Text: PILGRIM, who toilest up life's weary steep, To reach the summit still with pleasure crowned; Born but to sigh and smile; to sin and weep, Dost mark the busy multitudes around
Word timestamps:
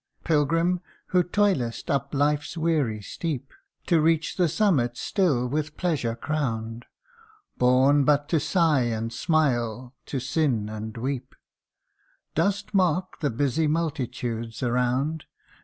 PILGRIM, 0.23 0.81
who 1.09 1.21
toilest 1.21 1.91
up 1.91 2.11
life's 2.15 2.57
weary 2.57 3.03
steep, 3.03 3.53
To 3.85 4.01
reach 4.01 4.35
the 4.35 4.49
summit 4.49 4.97
still 4.97 5.45
with 5.47 5.77
pleasure 5.77 6.15
crowned; 6.15 6.85
Born 7.59 8.03
but 8.03 8.27
to 8.29 8.39
sigh 8.39 8.85
and 8.85 9.13
smile; 9.13 9.93
to 10.07 10.19
sin 10.19 10.69
and 10.69 10.97
weep, 10.97 11.35
Dost 12.33 12.73
mark 12.73 13.19
the 13.19 13.29
busy 13.29 13.67
multitudes 13.67 14.63
around 14.63 15.25